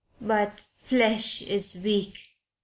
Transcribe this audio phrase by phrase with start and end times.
[0.19, 2.17] But flesh is weak.